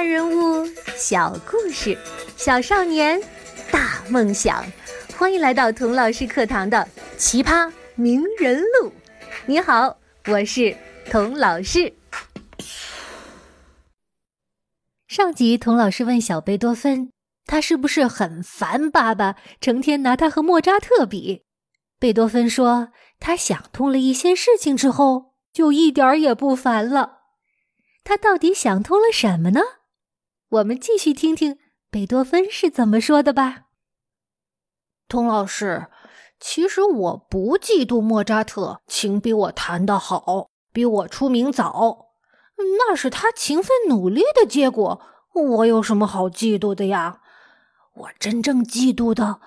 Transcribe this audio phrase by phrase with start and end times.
[0.00, 1.94] 大人物，小故事，
[2.34, 3.20] 小少年，
[3.70, 4.64] 大梦想。
[5.18, 6.78] 欢迎来到童老师课堂的
[7.18, 8.88] 《奇葩名人录》。
[9.44, 10.74] 你好，我是
[11.10, 11.92] 童老师。
[15.06, 17.12] 上集，童老师问小贝多芬，
[17.44, 21.44] 他是不是很烦爸爸，成天拿他和莫扎特比？
[21.98, 22.88] 贝多芬说，
[23.18, 27.18] 他想通了一些事情之后，就一点儿也不烦了。
[28.02, 29.60] 他到底想通了什么呢？
[30.50, 31.58] 我们继续听听
[31.92, 33.66] 贝多芬是怎么说的吧。
[35.06, 35.86] 童老师，
[36.40, 42.08] 其实我不嫉妒莫扎特琴比我弹得好，比我出名早，
[42.56, 45.00] 那是他勤奋努力的结果，
[45.34, 47.20] 我有什么好嫉妒的呀？
[47.94, 49.40] 我真正嫉妒的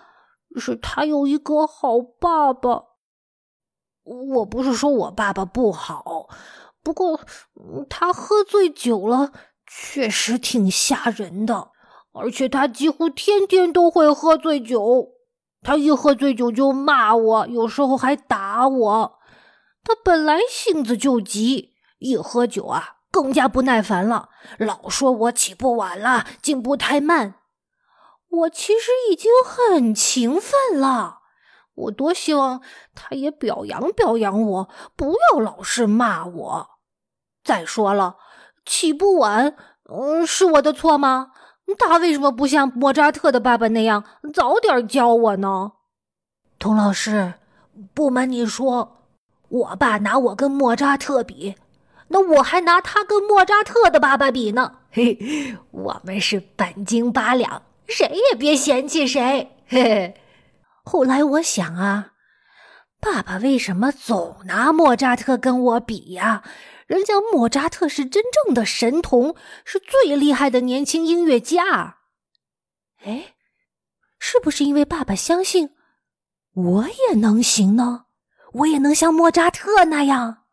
[0.57, 2.85] 是他有一个好爸爸。
[4.03, 6.29] 我不是说我爸爸不好。
[6.81, 7.19] 不过，
[7.89, 9.33] 他喝醉酒了，
[9.81, 11.71] 确实挺吓人的。
[12.13, 15.09] 而且他几乎天天都会喝醉酒。
[15.63, 19.19] 他一喝醉酒就骂我，有时候还打我。
[19.83, 27.35] 他本来性子就急，一喝酒啊，更加不耐烦了，老说我起步晚了，进步太慢。
[28.29, 31.19] 我其实已经很勤奋了，
[31.75, 32.61] 我多希望
[32.93, 36.69] 他也表扬表扬我，不要老是骂我。
[37.43, 38.17] 再说了，
[38.65, 39.55] 起步晚，
[39.89, 41.31] 嗯，是我的错吗？
[41.79, 45.71] 他为什么不像莫扎特的爸爸那样早点教我呢？
[46.59, 47.33] 童老师，
[47.93, 49.03] 不瞒你说，
[49.49, 51.55] 我爸拿我跟莫扎特比，
[52.09, 54.75] 那我还拿他跟莫扎特的爸爸比呢。
[54.91, 59.55] 嘿，我们是半斤八两，谁也别嫌弃谁。
[59.67, 60.15] 嘿嘿。
[60.83, 62.12] 后来我想啊，
[63.03, 66.41] 爸爸为什么总拿莫扎特跟我比呀？
[66.87, 71.97] 人家莫扎特是真正的神童，是最厉害的年轻音乐家。
[73.03, 73.35] 哎，
[74.17, 75.75] 是不是因为爸爸相信
[76.53, 78.05] 我也能行呢？
[78.53, 80.45] 我也能像莫扎特那样？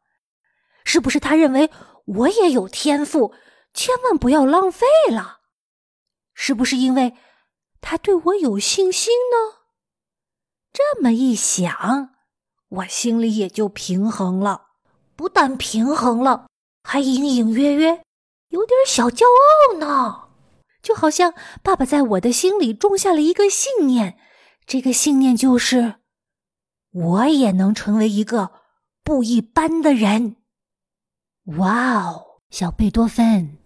[0.84, 1.70] 是不是他认为
[2.04, 3.32] 我也有天赋，
[3.72, 5.40] 千万不要浪费了？
[6.34, 7.14] 是不是因为
[7.80, 9.60] 他对我有信心呢？
[10.72, 12.14] 这么一想，
[12.70, 14.68] 我心里也就平衡了。
[15.14, 16.46] 不但平衡了，
[16.82, 18.02] 还隐隐约约
[18.48, 20.28] 有点小骄傲呢，
[20.82, 24.18] 就好像爸爸在我的心里种下了一个信念，
[24.66, 25.96] 这个信念就是，
[26.90, 28.52] 我也能成为一个
[29.04, 30.36] 不一般的人。
[31.58, 33.58] 哇哦，小贝多芬，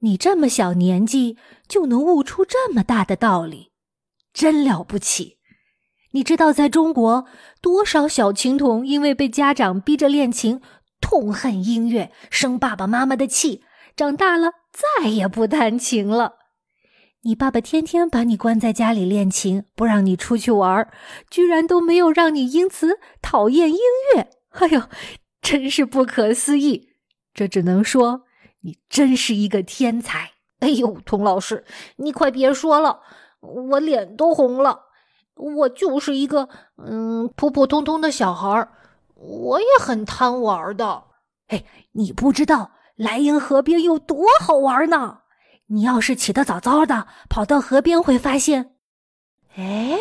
[0.00, 1.38] 你这么小年纪
[1.68, 3.70] 就能悟出这么大的道理，
[4.32, 5.37] 真了不起！
[6.12, 7.26] 你知道在中国
[7.60, 10.60] 多少小琴童因为被家长逼着练琴？
[11.00, 13.62] 痛恨音乐，生爸爸妈妈的气，
[13.94, 14.50] 长大了
[15.00, 16.34] 再也不弹琴了。
[17.22, 20.90] 你爸爸天天把你关在家里练琴，不让你出去玩，
[21.30, 23.78] 居然都没有让你因此讨厌音
[24.14, 24.28] 乐。
[24.50, 24.82] 哎呦，
[25.40, 26.88] 真是不可思议！
[27.32, 28.22] 这只能说
[28.62, 30.32] 你真是一个天才。
[30.58, 31.64] 哎呦，童老师，
[31.98, 33.00] 你快别说了，
[33.40, 34.87] 我脸都红了。
[35.38, 38.68] 我就是一个嗯普普通通的小孩儿。
[39.14, 41.04] 我也很贪玩的，
[41.48, 45.18] 哎，你不知道莱茵河边有多好玩呢？
[45.70, 48.76] 你要是起得早早的，跑到河边会发现，
[49.56, 49.98] 哎，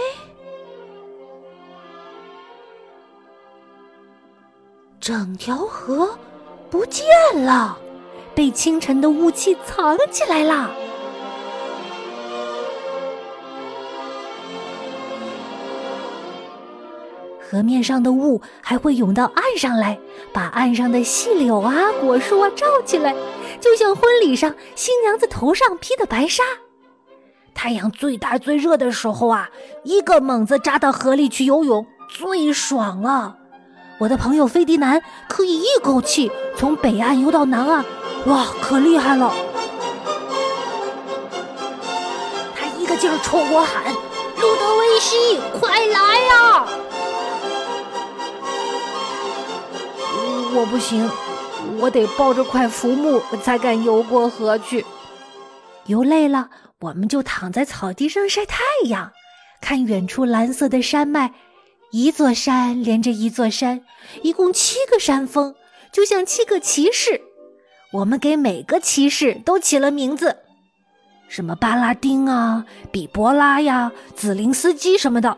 [4.99, 6.17] 整条河
[6.69, 7.05] 不见
[7.43, 7.77] 了，
[8.35, 10.69] 被清晨的雾气藏起来了。
[17.49, 19.97] 河面上的雾还会涌到岸上来，
[20.33, 23.15] 把岸上的细柳啊、果树啊罩起来，
[23.61, 26.43] 就像婚礼上新娘子头上披的白纱。
[27.53, 29.49] 太阳最大最热的时候啊，
[29.83, 33.37] 一个猛子扎到河里去游泳最爽了。
[33.99, 37.85] 我的朋友费迪南可以一口气从北岸游到南岸，
[38.25, 39.33] 哇，可厉害了！
[42.55, 43.85] 他一个劲儿冲我喊
[44.39, 46.67] ：“路德维希，快来呀！”
[50.57, 51.07] 我不行，
[51.79, 54.83] 我得抱着块浮木才敢游过河去。
[55.85, 56.49] 游累了，
[56.79, 59.11] 我们就躺在草地上晒太阳，
[59.61, 61.31] 看远处蓝色的山脉，
[61.91, 63.83] 一座山连着一座山，
[64.23, 65.53] 一共七个山峰，
[65.91, 67.21] 就像七个骑士。
[67.93, 70.37] 我们给每个骑士都起了名字，
[71.27, 75.37] 什么巴拉丁啊、比伯拉呀、紫林斯基什么的。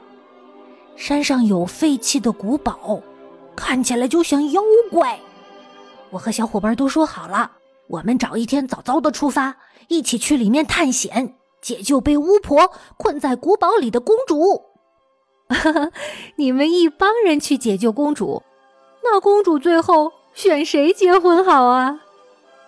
[0.95, 3.03] 山上有废弃的古堡。
[3.59, 5.19] 看起来就像妖怪。
[6.11, 7.51] 我和小伙伴都说好了，
[7.87, 9.57] 我们找一天早早的出发，
[9.89, 14.63] 一起去里面探险，解救被巫婆困在古堡里的公主。
[16.37, 18.41] 你们一帮人去解救公主，
[19.03, 21.99] 那公主最后选谁结婚好啊？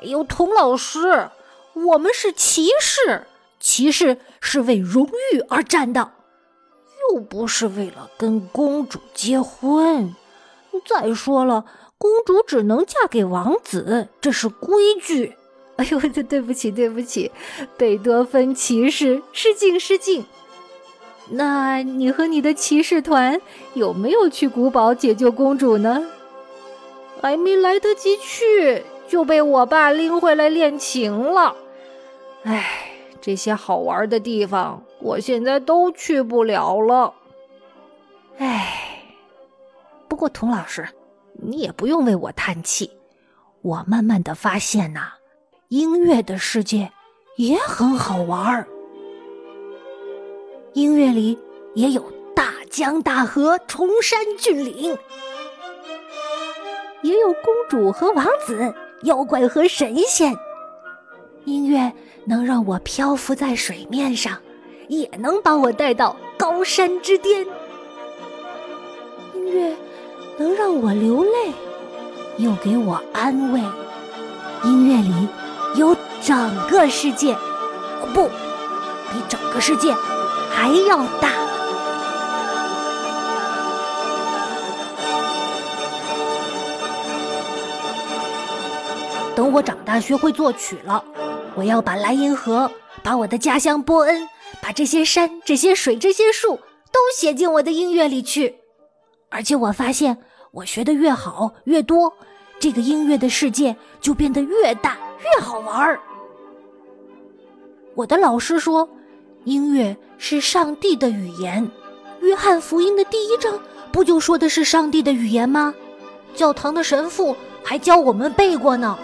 [0.01, 1.29] 哎呦，童老师，
[1.73, 3.27] 我们是骑士，
[3.59, 6.11] 骑士是为荣誉而战的，
[7.13, 10.15] 又不是为了跟公主结婚。
[10.85, 11.65] 再说了。
[11.97, 15.35] 公主只能嫁给王子，这是规矩。
[15.77, 17.31] 哎呦，对不起，对不起，
[17.77, 20.25] 贝多芬骑士失敬失敬。
[21.29, 23.39] 那你和你的骑士团
[23.73, 26.05] 有没有去古堡解救公主呢？
[27.21, 31.55] 还没来得及去，就被我爸拎回来练琴了。
[32.43, 32.91] 唉，
[33.21, 37.13] 这些好玩的地方，我现在都去不了了。
[38.39, 38.80] 唉，
[40.21, 40.87] 过童老师。
[41.41, 42.91] 你也不用为我叹气，
[43.63, 45.13] 我慢慢的发现呐，
[45.69, 46.91] 音乐的世界
[47.37, 48.67] 也很好玩儿。
[50.73, 51.39] 音乐里
[51.73, 54.95] 也有大江大河、崇山峻岭，
[57.01, 60.37] 也有公主和王子、妖怪和神仙。
[61.45, 61.91] 音乐
[62.25, 64.39] 能让我漂浮在水面上，
[64.87, 67.43] 也能把我带到高山之巅。
[69.33, 69.75] 音乐。
[70.37, 71.53] 能让我流泪，
[72.37, 73.61] 又给我安慰。
[74.63, 75.27] 音乐里
[75.75, 77.35] 有整个世界，
[78.13, 78.27] 不，
[79.11, 79.93] 比整个世界
[80.51, 81.29] 还要大。
[89.35, 91.03] 等我长大学会作曲了，
[91.55, 92.69] 我要把莱茵河，
[93.01, 94.27] 把我的家乡波恩，
[94.61, 96.57] 把这些山、这些水、这些树
[96.91, 98.60] 都写进我的音乐里去。
[99.31, 100.19] 而且我发现。
[100.53, 102.11] 我学的越好越多，
[102.59, 105.97] 这个音乐的世界就变得越大越好玩儿。
[107.95, 108.89] 我的老师说，
[109.45, 111.65] 音乐是上帝的语言，
[112.19, 113.57] 《约翰福音》的第一章
[113.93, 115.73] 不就说的是上帝的语言吗？
[116.35, 117.33] 教堂的神父
[117.63, 118.99] 还教我们背过呢。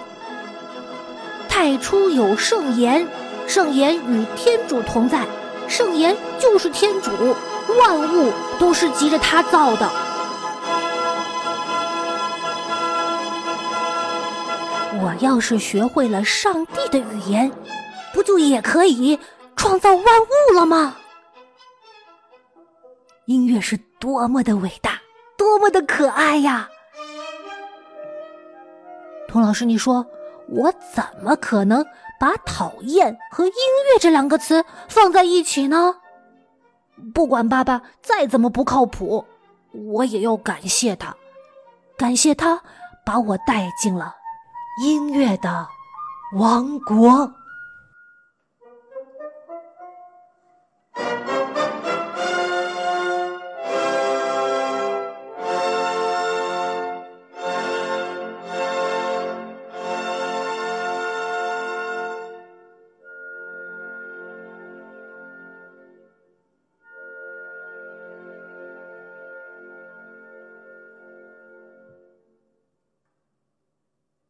[1.47, 3.07] 太初有圣言，
[3.47, 5.25] 圣言与天主同在，
[5.69, 7.09] 圣言就是天主，
[7.79, 9.89] 万物都是急着他造的。
[14.99, 17.51] 我要是学会了上帝的语言，
[18.13, 19.19] 不就也可以
[19.55, 20.97] 创造万物了吗？
[23.25, 25.01] 音乐是多么的伟大，
[25.37, 26.69] 多么的可爱呀！
[29.27, 30.05] 童老师，你说
[30.49, 31.85] 我怎么可能
[32.19, 35.97] 把讨厌和音乐这两个词放在一起呢？
[37.13, 39.23] 不管爸爸再怎么不靠谱，
[39.71, 41.15] 我也要感谢他，
[41.97, 42.59] 感谢他
[43.05, 44.15] 把我带进了。
[44.79, 45.67] 音乐的
[46.33, 47.36] 王国。